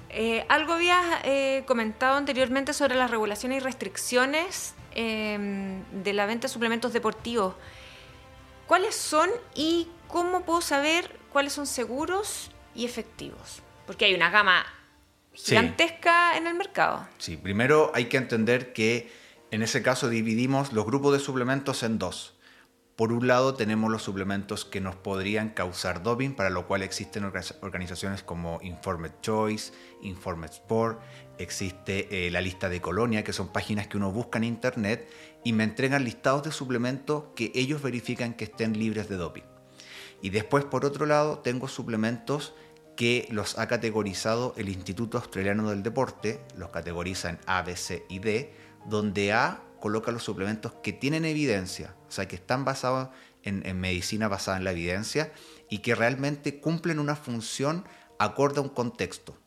Eh, 0.09 0.45
algo 0.47 0.73
habías 0.73 1.05
eh, 1.25 1.63
comentado 1.67 2.15
anteriormente 2.15 2.71
sobre 2.71 2.95
las 2.95 3.11
regulaciones 3.11 3.57
y 3.57 3.59
restricciones 3.59 4.75
em, 4.95 5.83
de 6.03 6.13
la 6.13 6.25
venta 6.25 6.47
de 6.47 6.53
suplementos 6.53 6.93
deportivos. 6.93 7.53
¿Cuáles 8.65 8.95
son 8.95 9.29
y 9.55 9.89
cómo 10.07 10.45
puedo 10.45 10.61
saber 10.61 11.19
cuáles 11.29 11.51
son 11.51 11.67
seguros 11.67 12.49
y 12.73 12.85
efectivos? 12.85 13.61
Porque 13.85 14.05
hay 14.05 14.15
una 14.15 14.29
gama 14.29 14.65
gigantesca 15.33 16.37
en 16.37 16.47
el 16.47 16.55
mercado. 16.55 17.05
Sí, 17.17 17.35
primero 17.35 17.91
hay 17.93 18.05
que 18.05 18.15
entender 18.15 18.71
que 18.71 19.11
en 19.51 19.63
ese 19.63 19.83
caso 19.83 20.07
dividimos 20.07 20.71
los 20.71 20.85
grupos 20.85 21.11
de 21.11 21.19
suplementos 21.19 21.83
en 21.83 21.99
dos. 21.99 22.35
Por 23.01 23.13
un 23.13 23.25
lado 23.25 23.55
tenemos 23.55 23.89
los 23.89 24.03
suplementos 24.03 24.63
que 24.63 24.79
nos 24.79 24.95
podrían 24.95 25.49
causar 25.49 26.03
doping, 26.03 26.35
para 26.35 26.51
lo 26.51 26.67
cual 26.67 26.83
existen 26.83 27.23
organizaciones 27.23 28.21
como 28.21 28.59
Informed 28.61 29.13
Choice, 29.21 29.73
Informed 30.03 30.51
Sport, 30.51 31.01
existe 31.39 32.27
eh, 32.27 32.29
la 32.29 32.41
lista 32.41 32.69
de 32.69 32.79
Colonia, 32.79 33.23
que 33.23 33.33
son 33.33 33.51
páginas 33.51 33.87
que 33.87 33.97
uno 33.97 34.11
busca 34.11 34.37
en 34.37 34.43
internet 34.43 35.09
y 35.43 35.53
me 35.53 35.63
entregan 35.63 36.03
listados 36.03 36.43
de 36.43 36.51
suplementos 36.51 37.23
que 37.35 37.51
ellos 37.55 37.81
verifican 37.81 38.35
que 38.35 38.43
estén 38.43 38.77
libres 38.77 39.09
de 39.09 39.15
doping. 39.15 39.45
Y 40.21 40.29
después, 40.29 40.63
por 40.65 40.85
otro 40.85 41.07
lado, 41.07 41.39
tengo 41.39 41.67
suplementos 41.67 42.53
que 42.95 43.27
los 43.31 43.57
ha 43.57 43.67
categorizado 43.67 44.53
el 44.57 44.69
Instituto 44.69 45.17
Australiano 45.17 45.67
del 45.71 45.81
Deporte, 45.81 46.45
los 46.55 46.69
categoriza 46.69 47.31
en 47.31 47.39
A, 47.47 47.63
B, 47.63 47.75
C 47.75 48.05
y 48.09 48.19
D, 48.19 48.53
donde 48.85 49.33
A 49.33 49.63
coloca 49.81 50.13
los 50.13 50.23
suplementos 50.23 50.71
que 50.81 50.93
tienen 50.93 51.25
evidencia, 51.25 51.95
o 52.07 52.11
sea, 52.11 52.29
que 52.29 52.37
están 52.37 52.63
basados 52.63 53.09
en, 53.43 53.79
medicina 53.79 54.29
basada 54.29 54.57
en 54.57 54.63
la 54.63 54.71
evidencia 54.71 55.33
y 55.69 55.79
que 55.79 55.95
realmente 55.95 56.61
cumplen 56.61 56.99
una 56.99 57.17
función 57.17 57.85
acorde 58.19 58.59
a 58.59 58.63
un 58.63 58.69
contexto. 58.69 59.37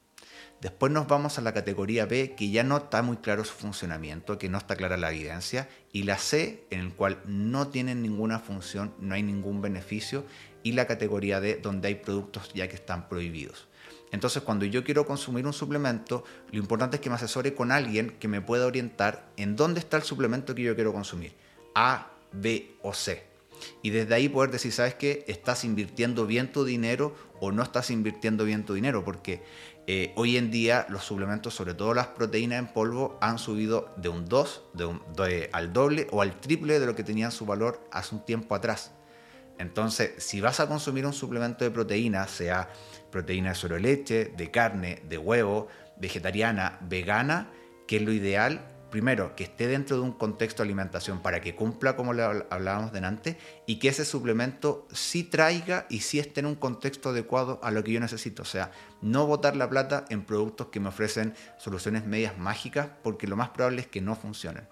Después 0.61 0.93
nos 0.93 1.07
vamos 1.07 1.39
a 1.39 1.43
la 1.43 1.53
categoría 1.53 2.07
B, 2.07 2.35
que 2.37 2.51
ya 2.51 2.65
no 2.65 2.77
está 2.79 3.03
muy 3.03 3.19
claro 3.19 3.45
su 3.45 3.55
funcionamiento, 3.55 4.39
que 4.39 4.49
no 4.49 4.59
está 4.59 4.77
clara 4.77 4.97
la 4.97 5.11
evidencia, 5.11 5.69
y 5.93 6.05
la 6.05 6.17
C, 6.17 6.67
en 6.71 6.81
el 6.81 6.95
cual 6.95 7.21
no 7.27 7.69
tienen 7.69 8.03
ninguna 8.03 8.39
función, 8.39 8.95
no 8.99 9.15
hay 9.15 9.23
ningún 9.23 9.61
beneficio, 9.61 10.25
y 10.63 10.73
la 10.73 10.87
categoría 10.87 11.41
D, 11.41 11.57
donde 11.63 11.89
hay 11.89 11.95
productos 11.97 12.53
ya 12.55 12.67
que 12.69 12.77
están 12.77 13.09
prohibidos. 13.09 13.69
Entonces, 14.13 14.43
cuando 14.43 14.65
yo 14.65 14.85
quiero 14.85 15.07
consumir 15.07 15.47
un 15.47 15.53
suplemento, 15.53 16.25
lo 16.51 16.59
importante 16.59 16.97
es 16.97 17.01
que 17.01 17.11
me 17.11 17.17
asesore 17.17 17.55
con 17.55 17.73
alguien 17.73 18.17
que 18.21 18.29
me 18.29 18.41
pueda 18.41 18.67
orientar 18.67 19.29
en 19.37 19.57
dónde 19.57 19.81
está 19.81 19.97
el 19.97 20.05
suplemento 20.05 20.55
que 20.55 20.63
yo 20.63 20.75
quiero 20.75 20.93
consumir, 20.93 21.35
A, 21.75 22.11
B 22.33 22.77
o 22.83 22.95
C. 22.95 23.35
Y 23.83 23.91
desde 23.91 24.15
ahí 24.15 24.29
poder 24.29 24.51
decir, 24.51 24.73
¿sabes 24.73 24.95
qué? 24.95 25.25
Estás 25.29 25.65
invirtiendo 25.65 26.27
bien 26.27 26.53
tu 26.53 26.65
dinero 26.65 27.15
o 27.41 27.53
no 27.53 27.63
estás 27.63 27.91
invirtiendo 27.91 28.45
bien 28.45 28.65
tu 28.65 28.75
dinero, 28.75 29.05
porque 29.05 29.43
eh, 29.87 30.13
hoy 30.17 30.37
en 30.37 30.51
día 30.51 30.87
los 30.89 31.05
suplementos, 31.05 31.55
sobre 31.55 31.75
todo 31.75 31.93
las 31.93 32.09
proteínas 32.09 32.59
en 32.59 32.69
polvo, 32.69 33.19
han 33.21 33.39
subido 33.39 33.93
de 33.97 34.09
un 34.09 34.27
2 34.27 34.63
de 35.17 35.51
al 35.53 35.73
doble 35.73 36.07
o 36.11 36.23
al 36.23 36.41
triple 36.41 36.81
de 36.81 36.87
lo 36.87 36.95
que 36.95 37.05
tenían 37.05 37.33
su 37.33 37.47
valor 37.47 37.87
hace 37.91 38.15
un 38.15 38.25
tiempo 38.25 38.55
atrás. 38.55 38.93
Entonces, 39.59 40.13
si 40.19 40.41
vas 40.41 40.61
a 40.61 40.69
consumir 40.69 41.07
un 41.07 41.13
suplemento 41.13 41.65
de 41.65 41.71
proteína, 41.71 42.27
sea 42.27 42.69
proteína 43.11 43.51
de 43.51 43.55
suero 43.55 43.79
leche, 43.79 44.33
de 44.37 44.51
carne, 44.51 45.03
de 45.09 45.19
huevo, 45.19 45.69
vegetariana, 45.97 46.79
vegana, 46.83 47.51
que 47.87 47.97
es 47.97 48.03
lo 48.03 48.13
ideal, 48.13 48.75
primero, 48.95 49.35
que 49.35 49.43
esté 49.43 49.67
dentro 49.67 49.97
de 49.97 50.03
un 50.03 50.13
contexto 50.13 50.63
de 50.63 50.69
alimentación 50.69 51.21
para 51.21 51.41
que 51.41 51.57
cumpla 51.57 51.97
como 51.97 52.13
hablábamos 52.13 52.93
delante 52.93 53.37
y 53.67 53.81
que 53.81 53.89
ese 53.89 54.05
suplemento 54.05 54.87
sí 54.93 55.25
traiga 55.25 55.87
y 55.91 56.01
sí 56.01 56.21
esté 56.21 56.39
en 56.39 56.47
un 56.47 56.55
contexto 56.55 57.09
adecuado 57.09 57.59
a 57.65 57.73
lo 57.73 57.83
que 57.83 57.91
yo 57.91 57.99
necesito. 57.99 58.43
O 58.43 58.47
sea, 58.47 58.71
no 59.03 59.27
botar 59.27 59.57
la 59.57 59.69
plata 59.69 60.05
en 60.11 60.25
productos 60.25 60.69
que 60.69 60.79
me 60.79 60.91
ofrecen 60.91 61.35
soluciones 61.59 62.07
medias 62.07 62.39
mágicas 62.39 62.89
porque 63.03 63.27
lo 63.27 63.35
más 63.35 63.49
probable 63.49 63.81
es 63.81 63.89
que 63.89 64.01
no 64.01 64.15
funcionen. 64.15 64.69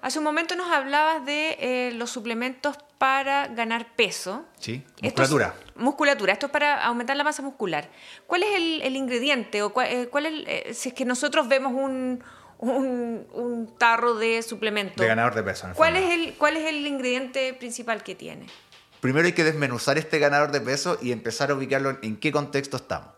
Hace 0.00 0.18
un 0.18 0.24
momento 0.24 0.56
nos 0.56 0.72
hablabas 0.72 1.24
de 1.24 1.56
eh, 1.60 1.92
los 1.92 2.10
suplementos 2.10 2.76
para 2.98 3.46
ganar 3.48 3.94
peso. 3.94 4.44
Sí, 4.58 4.84
musculatura. 5.00 5.54
musculatura, 5.76 6.32
esto 6.32 6.46
es 6.46 6.52
para 6.52 6.84
aumentar 6.84 7.16
la 7.16 7.24
masa 7.24 7.42
muscular. 7.42 7.88
¿Cuál 8.26 8.42
es 8.42 8.48
el, 8.56 8.96
ingrediente 8.96 9.62
o 9.62 9.72
cuál, 9.72 9.86
eh, 9.88 10.08
cuál 10.08 10.26
es, 10.26 10.32
eh, 10.46 10.74
si 10.74 10.90
es 10.90 10.94
que 10.94 11.04
nosotros 11.04 11.48
vemos 11.48 11.72
un, 11.72 12.22
un, 12.58 13.74
tarro 13.78 14.14
de 14.14 14.42
suplemento. 14.42 15.02
De 15.02 15.08
ganador 15.08 15.34
de 15.34 15.42
peso. 15.42 15.68
¿Cuál 15.74 15.96
es, 15.96 16.10
el, 16.10 16.34
¿Cuál 16.34 16.56
es 16.56 16.66
el 16.66 16.86
ingrediente 16.86 17.54
principal 17.54 18.02
que 18.02 18.14
tiene? 18.14 18.46
Primero 19.00 19.26
hay 19.26 19.32
que 19.32 19.44
desmenuzar 19.44 19.96
este 19.96 20.18
ganador 20.18 20.50
de 20.50 20.60
peso 20.60 20.98
y 21.00 21.12
empezar 21.12 21.50
a 21.50 21.54
ubicarlo 21.54 21.98
en 22.02 22.16
qué 22.16 22.32
contexto 22.32 22.76
estamos. 22.76 23.10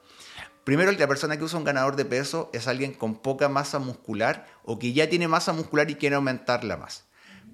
Primero, 0.65 0.93
la 0.93 1.09
persona 1.09 1.39
que 1.39 1.45
usa 1.45 1.59
un 1.59 1.65
ganador 1.65 1.97
de 1.97 2.05
peso 2.05 2.51
es 2.53 2.69
alguien 2.69 2.93
con 2.93 3.17
poca 3.17 3.49
masa 3.49 3.79
muscular 3.79 4.47
o 4.63 4.79
que 4.79 4.93
ya 4.93 5.09
tiene 5.09 5.27
masa 5.27 5.55
muscular 5.55 5.91
y 5.91 5.95
quiere 5.95 6.17
aumentarla 6.17 6.77
más. 6.77 7.07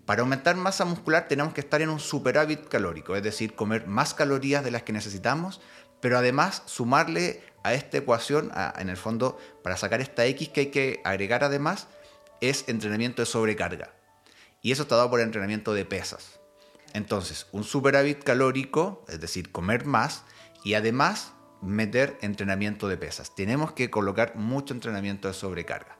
Para 0.06 0.22
aumentar 0.22 0.54
masa 0.54 0.84
muscular 0.84 1.26
tenemos 1.26 1.52
que 1.52 1.60
estar 1.60 1.82
en 1.82 1.90
un 1.90 1.98
superávit 1.98 2.68
calórico, 2.68 3.16
es 3.16 3.24
decir, 3.24 3.54
comer 3.54 3.88
más 3.88 4.14
calorías 4.14 4.62
de 4.64 4.70
las 4.70 4.84
que 4.84 4.92
necesitamos, 4.92 5.60
pero 6.00 6.16
además 6.16 6.62
sumarle 6.66 7.42
a 7.64 7.74
esta 7.74 7.98
ecuación, 7.98 8.52
en 8.78 8.88
el 8.88 8.96
fondo, 8.96 9.36
para 9.64 9.76
sacar 9.76 10.00
esta 10.00 10.24
X 10.26 10.50
que 10.50 10.60
hay 10.60 10.66
que 10.66 11.00
agregar 11.04 11.42
además, 11.42 11.88
es 12.40 12.68
entrenamiento 12.68 13.20
de 13.20 13.26
sobrecarga. 13.26 13.90
Y 14.62 14.70
eso 14.70 14.82
está 14.82 14.94
dado 14.94 15.10
por 15.10 15.20
entrenamiento 15.20 15.74
de 15.74 15.84
pesas. 15.84 16.38
Entonces, 16.92 17.48
un 17.50 17.64
superávit 17.64 18.22
calórico, 18.22 19.04
es 19.08 19.20
decir, 19.20 19.50
comer 19.50 19.86
más, 19.86 20.22
y 20.62 20.74
además 20.74 21.32
meter 21.60 22.16
entrenamiento 22.20 22.86
de 22.86 22.96
pesas. 22.96 23.34
Tenemos 23.34 23.72
que 23.72 23.90
colocar 23.90 24.36
mucho 24.36 24.72
entrenamiento 24.72 25.26
de 25.26 25.34
sobrecarga. 25.34 25.95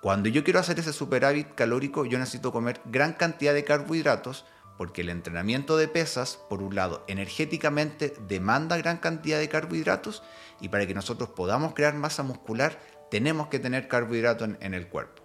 Cuando 0.00 0.30
yo 0.30 0.44
quiero 0.44 0.60
hacer 0.60 0.78
ese 0.78 0.94
superávit 0.94 1.54
calórico, 1.54 2.06
yo 2.06 2.18
necesito 2.18 2.52
comer 2.52 2.80
gran 2.86 3.12
cantidad 3.12 3.52
de 3.52 3.64
carbohidratos 3.64 4.46
porque 4.78 5.02
el 5.02 5.10
entrenamiento 5.10 5.76
de 5.76 5.88
pesas, 5.88 6.38
por 6.48 6.62
un 6.62 6.74
lado, 6.74 7.04
energéticamente 7.06 8.14
demanda 8.26 8.78
gran 8.78 8.96
cantidad 8.96 9.38
de 9.38 9.50
carbohidratos 9.50 10.22
y 10.58 10.70
para 10.70 10.86
que 10.86 10.94
nosotros 10.94 11.28
podamos 11.28 11.74
crear 11.74 11.92
masa 11.92 12.22
muscular, 12.22 12.80
tenemos 13.10 13.48
que 13.48 13.58
tener 13.58 13.88
carbohidratos 13.88 14.48
en, 14.58 14.72
el 14.72 14.88
cuerpo. 14.88 15.22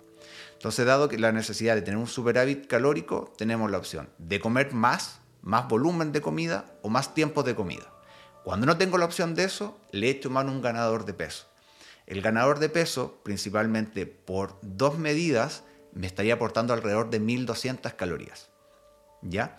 Entonces, 0.51 0.85
dado 0.85 1.07
que 1.07 1.17
la 1.17 1.31
necesidad 1.31 1.75
de 1.75 1.81
tener 1.81 1.97
un 1.97 2.07
superávit 2.07 2.67
calórico, 2.67 3.33
tenemos 3.37 3.71
la 3.71 3.77
opción 3.77 4.09
de 4.17 4.41
comer 4.41 4.73
más, 4.73 5.21
más 5.41 5.69
volumen 5.69 6.11
de 6.11 6.19
comida 6.19 6.65
o 6.81 6.89
más 6.89 7.13
tiempo 7.13 7.43
de 7.43 7.55
comida. 7.55 7.93
Cuando 8.43 8.65
no 8.65 8.77
tengo 8.77 8.97
la 8.97 9.05
opción 9.05 9.35
de 9.35 9.45
eso, 9.45 9.79
le 9.91 10.09
echo 10.09 10.29
mano 10.29 10.51
a 10.51 10.53
un 10.53 10.61
ganador 10.61 11.05
de 11.05 11.13
peso. 11.13 11.47
El 12.07 12.21
ganador 12.21 12.59
de 12.59 12.69
peso, 12.69 13.19
principalmente 13.23 14.05
por 14.05 14.59
dos 14.61 14.99
medidas, 14.99 15.63
me 15.93 16.07
estaría 16.07 16.35
aportando 16.35 16.73
alrededor 16.73 17.09
de 17.09 17.19
1200 17.19 17.93
calorías. 17.93 18.51
¿ya? 19.21 19.57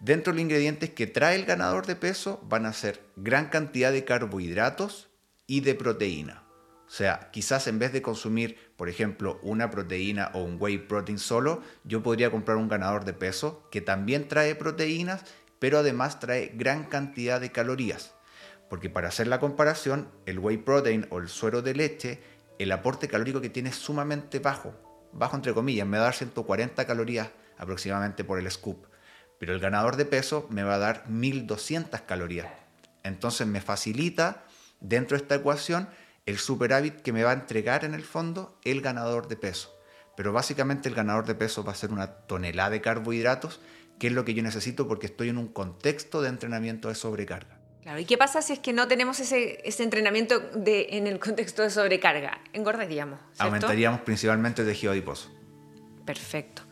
Dentro 0.00 0.32
de 0.32 0.36
los 0.36 0.42
ingredientes 0.42 0.90
que 0.90 1.06
trae 1.06 1.36
el 1.36 1.44
ganador 1.44 1.86
de 1.86 1.96
peso 1.96 2.40
van 2.48 2.66
a 2.66 2.72
ser 2.72 3.02
gran 3.16 3.48
cantidad 3.48 3.92
de 3.92 4.04
carbohidratos 4.04 5.10
y 5.46 5.60
de 5.60 5.74
proteína. 5.74 6.44
O 6.86 6.94
sea, 6.94 7.30
quizás 7.30 7.68
en 7.68 7.78
vez 7.78 7.92
de 7.92 8.02
consumir, 8.02 8.58
por 8.76 8.88
ejemplo, 8.88 9.38
una 9.42 9.70
proteína 9.70 10.30
o 10.34 10.42
un 10.42 10.56
whey 10.60 10.78
protein 10.78 11.18
solo, 11.18 11.62
yo 11.84 12.02
podría 12.02 12.30
comprar 12.30 12.56
un 12.56 12.68
ganador 12.68 13.04
de 13.04 13.14
peso 13.14 13.68
que 13.70 13.80
también 13.80 14.28
trae 14.28 14.54
proteínas, 14.54 15.24
pero 15.58 15.78
además 15.78 16.20
trae 16.20 16.52
gran 16.54 16.84
cantidad 16.84 17.40
de 17.40 17.52
calorías. 17.52 18.14
Porque 18.72 18.88
para 18.88 19.08
hacer 19.08 19.26
la 19.26 19.38
comparación, 19.38 20.08
el 20.24 20.38
whey 20.38 20.56
protein 20.56 21.06
o 21.10 21.18
el 21.18 21.28
suero 21.28 21.60
de 21.60 21.74
leche, 21.74 22.22
el 22.58 22.72
aporte 22.72 23.06
calórico 23.06 23.42
que 23.42 23.50
tiene 23.50 23.68
es 23.68 23.76
sumamente 23.76 24.38
bajo. 24.38 24.72
Bajo 25.12 25.36
entre 25.36 25.52
comillas, 25.52 25.86
me 25.86 25.98
va 25.98 26.04
a 26.04 26.06
dar 26.06 26.14
140 26.14 26.86
calorías 26.86 27.28
aproximadamente 27.58 28.24
por 28.24 28.38
el 28.38 28.50
scoop 28.50 28.86
pero 29.42 29.54
el 29.54 29.58
ganador 29.58 29.96
de 29.96 30.04
peso 30.04 30.46
me 30.50 30.62
va 30.62 30.76
a 30.76 30.78
dar 30.78 31.08
1200 31.08 32.02
calorías. 32.02 32.46
Entonces 33.02 33.44
me 33.44 33.60
facilita 33.60 34.44
dentro 34.78 35.16
de 35.16 35.22
esta 35.24 35.34
ecuación 35.34 35.88
el 36.26 36.38
superávit 36.38 37.00
que 37.00 37.12
me 37.12 37.24
va 37.24 37.30
a 37.30 37.34
entregar 37.34 37.84
en 37.84 37.92
el 37.92 38.04
fondo 38.04 38.56
el 38.62 38.82
ganador 38.82 39.26
de 39.26 39.34
peso. 39.34 39.76
Pero 40.16 40.32
básicamente 40.32 40.88
el 40.88 40.94
ganador 40.94 41.26
de 41.26 41.34
peso 41.34 41.64
va 41.64 41.72
a 41.72 41.74
ser 41.74 41.90
una 41.90 42.06
tonelada 42.06 42.70
de 42.70 42.80
carbohidratos, 42.80 43.60
que 43.98 44.06
es 44.06 44.12
lo 44.12 44.24
que 44.24 44.34
yo 44.34 44.44
necesito 44.44 44.86
porque 44.86 45.06
estoy 45.06 45.30
en 45.30 45.38
un 45.38 45.48
contexto 45.48 46.22
de 46.22 46.28
entrenamiento 46.28 46.86
de 46.86 46.94
sobrecarga. 46.94 47.61
Claro, 47.82 47.98
¿y 47.98 48.04
qué 48.04 48.16
pasa 48.16 48.42
si 48.42 48.52
es 48.52 48.58
que 48.60 48.72
no 48.72 48.86
tenemos 48.86 49.18
ese, 49.18 49.60
ese 49.64 49.82
entrenamiento 49.82 50.38
de, 50.38 50.88
en 50.92 51.08
el 51.08 51.18
contexto 51.18 51.62
de 51.62 51.70
sobrecarga? 51.70 52.38
Engordaríamos. 52.52 53.18
Aumentaríamos 53.38 54.02
principalmente 54.02 54.62
el 54.62 54.68
tejido 54.68 54.92
adiposo. 54.92 55.30
Perfecto. 56.04 56.62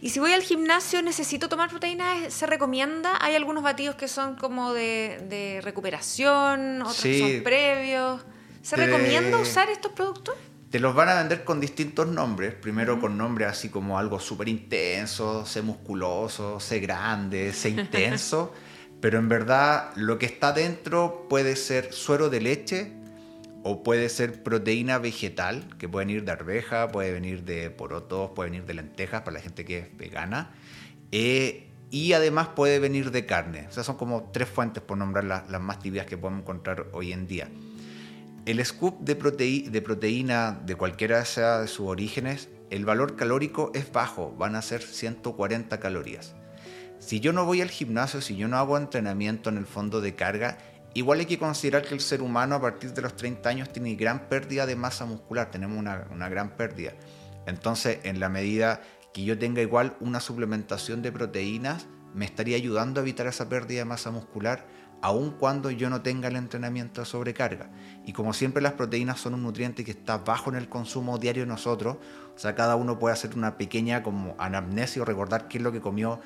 Y 0.00 0.10
si 0.10 0.18
voy 0.18 0.32
al 0.32 0.40
gimnasio, 0.40 1.02
necesito 1.02 1.50
tomar 1.50 1.68
proteínas, 1.68 2.32
¿se 2.32 2.46
recomienda? 2.46 3.18
Hay 3.20 3.34
algunos 3.34 3.62
batidos 3.62 3.96
que 3.96 4.08
son 4.08 4.34
como 4.36 4.72
de, 4.72 5.60
recuperación, 5.62 6.80
otros 6.80 7.02
que 7.02 7.18
son 7.18 7.42
previos. 7.44 8.22
¿Se 8.62 8.76
recomienda 8.76 9.36
usar 9.38 9.68
estos 9.68 9.92
productos? 9.92 10.34
Te 10.70 10.78
los 10.78 10.94
van 10.94 11.10
a 11.10 11.16
vender 11.16 11.44
con 11.44 11.60
distintos 11.60 12.06
nombres. 12.06 12.54
Primero 12.54 12.98
con 12.98 13.18
nombres 13.18 13.48
así 13.48 13.68
como 13.68 13.98
algo 13.98 14.18
súper 14.20 14.48
intenso, 14.48 15.44
sé 15.44 15.60
musculoso, 15.60 16.60
sé 16.60 16.80
grande, 16.80 17.52
sé 17.52 17.68
intenso. 17.70 18.54
Pero 19.00 19.18
en 19.18 19.28
verdad 19.28 19.90
lo 19.96 20.18
que 20.18 20.26
está 20.26 20.52
dentro 20.52 21.26
puede 21.28 21.56
ser 21.56 21.92
suero 21.92 22.28
de 22.28 22.40
leche, 22.40 22.92
o 23.62 23.82
puede 23.82 24.08
ser 24.08 24.42
proteína 24.42 24.98
vegetal, 24.98 25.64
que 25.78 25.88
puede 25.88 26.06
venir 26.06 26.24
de 26.24 26.32
arveja, 26.32 26.88
puede 26.88 27.12
venir 27.12 27.44
de 27.44 27.70
porotos, 27.70 28.30
puede 28.34 28.50
venir 28.50 28.66
de 28.66 28.74
lentejas 28.74 29.22
para 29.22 29.34
la 29.34 29.40
gente 29.40 29.64
que 29.64 29.78
es 29.78 29.96
vegana. 29.96 30.50
Eh, 31.12 31.66
y 31.90 32.12
además 32.12 32.48
puede 32.48 32.78
venir 32.78 33.10
de 33.10 33.26
carne. 33.26 33.66
O 33.68 33.72
sea, 33.72 33.82
son 33.82 33.96
como 33.96 34.30
tres 34.32 34.48
fuentes, 34.48 34.82
por 34.82 34.96
nombrar 34.96 35.24
las, 35.24 35.60
más 35.60 35.80
tibias 35.80 36.06
que 36.06 36.16
podemos 36.16 36.42
encontrar 36.42 36.86
hoy 36.92 37.12
en 37.12 37.26
día. 37.26 37.48
El 38.46 38.64
scoop 38.64 39.00
de, 39.00 39.14
de 39.14 39.82
proteína 39.82 40.58
de 40.64 40.74
cualquiera 40.76 41.24
sea 41.24 41.60
de 41.60 41.68
sus 41.68 41.86
orígenes, 41.86 42.48
el 42.70 42.84
valor 42.84 43.16
calórico 43.16 43.72
es 43.74 43.92
bajo, 43.92 44.34
van 44.38 44.54
a 44.54 44.62
ser 44.62 44.82
140 44.82 45.80
calorías. 45.80 46.34
Si 47.00 47.18
yo 47.18 47.32
no 47.32 47.44
voy 47.44 47.60
al 47.60 47.70
gimnasio, 47.70 48.20
si 48.20 48.36
yo 48.36 48.46
no 48.46 48.56
hago 48.56 48.76
entrenamiento 48.78 49.50
en 49.50 49.56
el 49.56 49.66
fondo 49.66 50.00
de 50.00 50.14
carga, 50.14 50.58
Igual 50.92 51.20
hay 51.20 51.26
que 51.26 51.38
considerar 51.38 51.82
que 51.82 51.94
el 51.94 52.00
ser 52.00 52.20
humano 52.20 52.56
a 52.56 52.60
partir 52.60 52.92
de 52.92 53.02
los 53.02 53.14
30 53.14 53.48
años 53.48 53.72
tiene 53.72 53.94
gran 53.94 54.28
pérdida 54.28 54.66
de 54.66 54.74
masa 54.74 55.04
muscular, 55.04 55.50
tenemos 55.50 55.78
una, 55.78 56.28
gran 56.28 56.56
pérdida. 56.56 56.94
Entonces, 57.46 58.00
en 58.02 58.18
la 58.18 58.28
medida 58.28 58.82
que 59.14 59.22
yo 59.22 59.38
tenga 59.38 59.62
igual 59.62 59.96
una 60.00 60.18
suplementación 60.18 61.00
de 61.00 61.12
proteínas, 61.12 61.86
me 62.12 62.24
estaría 62.24 62.56
ayudando 62.56 63.00
a 63.00 63.02
evitar 63.04 63.28
esa 63.28 63.48
pérdida 63.48 63.78
de 63.78 63.84
masa 63.84 64.10
muscular, 64.10 64.66
aun 65.00 65.30
cuando 65.30 65.70
yo 65.70 65.88
no 65.90 66.02
tenga 66.02 66.26
el 66.26 66.34
entrenamiento 66.34 67.02
de 67.02 67.06
sobrecarga. 67.06 67.70
Y 68.04 68.12
como 68.12 68.32
siempre 68.32 68.60
las 68.60 68.72
proteínas 68.72 69.20
son 69.20 69.34
un 69.34 69.44
nutriente 69.44 69.84
que 69.84 69.92
está 69.92 70.18
bajo 70.18 70.50
en 70.50 70.56
el 70.56 70.68
consumo 70.68 71.18
diario 71.18 71.44
de 71.44 71.48
nosotros, 71.48 71.98
o 72.34 72.38
sea, 72.38 72.56
cada 72.56 72.74
uno 72.74 72.98
puede 72.98 73.12
hacer 73.12 73.36
una 73.36 73.56
pequeña 73.56 74.02
como 74.02 74.34
anamnesia 74.38 75.02
o 75.02 75.04
recordar 75.04 75.46
qué 75.46 75.58
es 75.58 75.64
lo 75.64 75.70
que 75.70 75.80
comió 75.80 76.20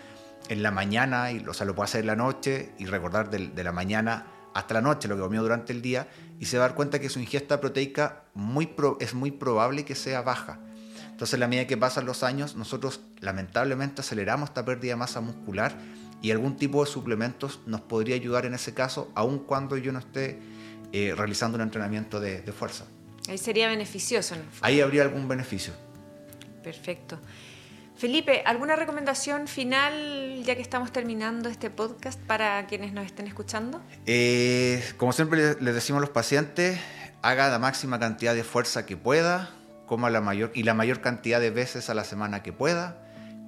en 0.48 0.62
la 0.62 0.70
mañana, 0.70 1.32
y, 1.32 1.44
o 1.46 1.54
sea, 1.54 1.66
lo 1.66 1.74
puede 1.74 1.86
hacer 1.86 2.00
en 2.02 2.08
la 2.08 2.16
noche 2.16 2.72
y 2.78 2.86
recordar 2.86 3.30
de, 3.30 3.64
la 3.64 3.72
mañana 3.72 4.26
hasta 4.54 4.74
la 4.74 4.82
noche 4.82 5.08
lo 5.08 5.16
que 5.16 5.22
comió 5.22 5.42
durante 5.42 5.72
el 5.72 5.82
día 5.82 6.08
y 6.38 6.46
se 6.46 6.58
va 6.58 6.64
a 6.64 6.68
dar 6.68 6.76
cuenta 6.76 7.00
que 7.00 7.08
su 7.08 7.18
ingesta 7.18 7.60
proteica 7.60 8.24
muy 8.34 8.74
es 9.00 9.14
muy 9.14 9.30
probable 9.30 9.84
que 9.84 9.94
sea 9.94 10.22
baja. 10.22 10.60
Entonces, 11.10 11.34
a 11.34 11.38
la 11.38 11.48
medida 11.48 11.66
que 11.66 11.76
pasan 11.76 12.06
los 12.06 12.22
años, 12.22 12.56
nosotros 12.56 13.00
lamentablemente 13.20 14.00
aceleramos 14.00 14.50
esta 14.50 14.64
pérdida 14.64 14.92
de 14.92 14.96
masa 14.96 15.20
muscular 15.20 15.76
y 16.22 16.30
algún 16.30 16.56
tipo 16.56 16.84
de 16.84 16.90
suplementos 16.90 17.60
nos 17.66 17.82
podría 17.82 18.16
ayudar 18.16 18.46
en 18.46 18.54
ese 18.54 18.74
caso, 18.74 19.12
aun 19.14 19.40
cuando 19.40 19.76
yo 19.76 19.92
no 19.92 19.98
esté 19.98 20.40
eh, 20.92 21.14
realizando 21.16 21.56
un 21.56 21.62
entrenamiento 21.62 22.18
de, 22.20 22.40
fuerza. 22.52 22.84
Ahí 23.28 23.38
sería 23.38 23.68
beneficioso. 23.68 24.34
Ahí 24.60 24.80
habría 24.80 25.02
algún 25.02 25.28
beneficio. 25.28 25.72
Perfecto. 26.62 27.18
Felipe, 27.96 28.42
¿alguna 28.44 28.74
recomendación 28.74 29.46
final 29.46 30.42
ya 30.44 30.56
que 30.56 30.62
estamos 30.62 30.90
terminando 30.90 31.48
este 31.48 31.70
podcast 31.70 32.20
para 32.20 32.66
quienes 32.66 32.92
nos 32.92 33.06
estén 33.06 33.28
escuchando? 33.28 33.80
Eh, 34.06 34.82
como 34.96 35.12
siempre 35.12 35.54
les 35.60 35.74
decimos 35.74 35.98
a 35.98 36.00
los 36.00 36.10
pacientes, 36.10 36.80
haga 37.22 37.48
la 37.48 37.60
máxima 37.60 38.00
cantidad 38.00 38.34
de 38.34 38.42
fuerza 38.42 38.84
que 38.84 38.96
pueda, 38.96 39.50
coma 39.86 40.10
la 40.10 40.20
mayor 40.20 40.50
y 40.54 40.64
la 40.64 40.74
mayor 40.74 41.02
cantidad 41.02 41.40
de 41.40 41.50
veces 41.50 41.88
a 41.88 41.94
la 41.94 42.02
semana 42.02 42.42
que 42.42 42.52
pueda, 42.52 42.98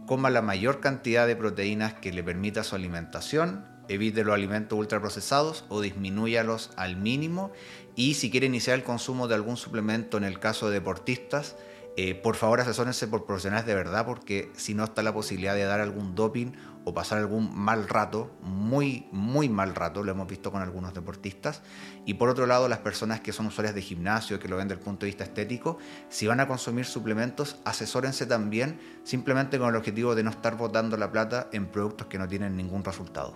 coma 0.07 0.31
la 0.31 0.43
mayor 0.43 0.79
cantidad 0.79 1.27
de 1.27 1.35
proteínas 1.35 1.95
que 1.95 2.13
le 2.13 2.23
permita 2.23 2.63
su 2.63 2.77
alimentación, 2.77 3.67
evite 3.89 4.23
los 4.23 4.35
alimentos 4.35 4.79
ultraprocesados 4.79 5.65
o 5.69 5.81
disminúyalos 5.81 6.71
al 6.77 6.97
mínimo 6.97 7.51
y 7.97 8.15
si 8.15 8.31
quiere 8.31 8.47
iniciar 8.47 8.79
el 8.79 8.85
consumo 8.85 9.27
de 9.27 9.35
algún 9.35 9.57
suplemento 9.57 10.17
en 10.17 10.25
el 10.25 10.39
caso 10.39 10.69
de 10.69 10.75
deportistas, 10.75 11.57
eh, 11.99 12.15
por 12.15 12.37
favor 12.37 12.61
asesórense 12.61 13.09
por 13.09 13.25
profesionales 13.25 13.65
de 13.65 13.75
verdad 13.75 14.05
porque 14.05 14.53
si 14.55 14.75
no 14.75 14.85
está 14.85 15.03
la 15.03 15.15
posibilidad 15.15 15.55
de 15.55 15.65
dar 15.65 15.81
algún 15.81 16.15
doping 16.15 16.53
o 16.85 16.95
pasar 16.95 17.19
algún 17.19 17.53
mal 17.59 17.89
rato, 17.89 18.31
muy, 18.43 19.09
muy 19.11 19.49
mal 19.49 19.75
rato, 19.75 20.05
lo 20.05 20.13
hemos 20.13 20.29
visto 20.29 20.53
con 20.53 20.63
algunos 20.63 20.95
deportistas. 20.95 21.63
Y 22.05 22.15
por 22.15 22.29
otro 22.29 22.47
lado, 22.47 22.69
las 22.69 22.79
personas 22.79 23.21
que 23.21 23.33
son 23.33 23.47
usuarias 23.47 23.75
de 23.75 23.83
gimnasio, 23.83 24.39
que 24.39 24.47
lo 24.47 24.57
ven 24.57 24.69
desde 24.69 24.79
el 24.79 24.85
punto 24.85 25.01
de 25.01 25.07
vista 25.07 25.25
estético, 25.25 25.79
si 26.09 26.29
van 26.29 26.39
a 26.39 26.47
consumir 26.47 26.85
suplementos, 26.85 27.57
asesórense 27.65 28.25
también 28.27 28.79
simplemente 29.03 29.59
con 29.59 29.71
el 29.71 29.75
objetivo 29.75 30.15
de 30.15 30.23
no 30.23 30.31
estar 30.31 30.57
botando 30.57 30.97
la 30.97 31.11
plata 31.11 31.49
en 31.53 31.67
productos 31.67 32.07
que 32.07 32.19
no 32.19 32.29
tienen 32.29 32.57
ningún 32.57 32.85
resultado. 32.85 33.35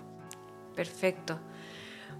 Perfecto. 0.76 1.40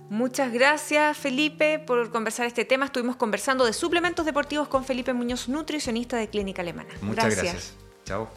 Muchas 0.09 0.53
gracias 0.53 1.17
Felipe 1.17 1.79
por 1.79 2.11
conversar 2.11 2.47
este 2.47 2.65
tema. 2.65 2.87
Estuvimos 2.87 3.17
conversando 3.17 3.65
de 3.65 3.73
suplementos 3.73 4.27
deportivos 4.27 4.69
con 4.69 4.85
Felipe 4.85 5.13
Muñoz, 5.13 5.49
nutricionista 5.49 6.17
de 6.17 6.29
Clínica 6.29 6.63
Alemana. 6.63 6.91
Muchas 7.01 7.27
gracias. 7.27 7.53
gracias. 7.53 7.75
Chao. 8.05 8.29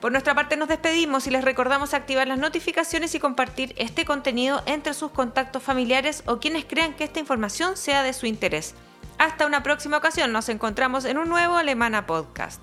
Por 0.00 0.12
nuestra 0.12 0.34
parte 0.34 0.56
nos 0.56 0.68
despedimos 0.68 1.26
y 1.26 1.30
les 1.30 1.44
recordamos 1.44 1.94
activar 1.94 2.28
las 2.28 2.38
notificaciones 2.38 3.14
y 3.14 3.20
compartir 3.20 3.74
este 3.78 4.04
contenido 4.04 4.62
entre 4.66 4.94
sus 4.94 5.10
contactos 5.10 5.62
familiares 5.62 6.22
o 6.26 6.38
quienes 6.38 6.64
crean 6.64 6.94
que 6.94 7.04
esta 7.04 7.20
información 7.20 7.76
sea 7.76 8.02
de 8.02 8.12
su 8.12 8.26
interés. 8.26 8.74
Hasta 9.18 9.46
una 9.46 9.62
próxima 9.62 9.96
ocasión, 9.96 10.32
nos 10.32 10.48
encontramos 10.48 11.04
en 11.06 11.16
un 11.18 11.28
nuevo 11.28 11.56
Alemana 11.56 12.06
Podcast. 12.06 12.60